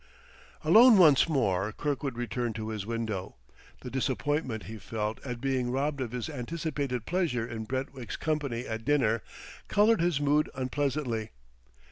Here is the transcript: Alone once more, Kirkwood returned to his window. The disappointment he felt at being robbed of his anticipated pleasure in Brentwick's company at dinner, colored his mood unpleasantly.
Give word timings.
Alone 0.63 0.97
once 0.97 1.29
more, 1.29 1.71
Kirkwood 1.73 2.17
returned 2.17 2.55
to 2.55 2.69
his 2.69 2.87
window. 2.87 3.35
The 3.81 3.91
disappointment 3.91 4.63
he 4.63 4.79
felt 4.79 5.23
at 5.23 5.39
being 5.39 5.69
robbed 5.69 6.01
of 6.01 6.11
his 6.11 6.27
anticipated 6.27 7.05
pleasure 7.05 7.45
in 7.47 7.65
Brentwick's 7.65 8.17
company 8.17 8.65
at 8.65 8.83
dinner, 8.83 9.21
colored 9.67 10.01
his 10.01 10.19
mood 10.19 10.49
unpleasantly. 10.55 11.29